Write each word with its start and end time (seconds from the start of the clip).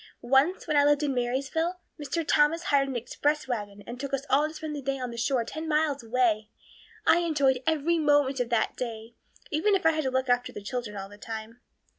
"Once, 0.23 0.65
when 0.65 0.75
I 0.75 0.83
lived 0.83 1.03
in 1.03 1.13
Marysville, 1.13 1.79
Mr. 2.03 2.25
Thomas 2.27 2.63
hired 2.63 2.87
an 2.87 2.95
express 2.95 3.47
wagon 3.47 3.83
and 3.85 3.99
took 3.99 4.15
us 4.15 4.25
all 4.31 4.47
to 4.47 4.53
spend 4.55 4.75
the 4.75 4.81
day 4.81 4.97
at 4.97 5.11
the 5.11 5.15
shore 5.15 5.43
ten 5.43 5.67
miles 5.67 6.01
away. 6.01 6.49
I 7.05 7.19
enjoyed 7.19 7.61
every 7.67 7.99
moment 7.99 8.39
of 8.39 8.49
that 8.49 8.75
day, 8.75 9.13
even 9.51 9.75
if 9.75 9.85
I 9.85 9.91
had 9.91 10.05
to 10.05 10.09
look 10.09 10.27
after 10.27 10.51
the 10.51 10.63
children 10.63 10.97
all 10.97 11.07
the 11.07 11.19
time. 11.19 11.61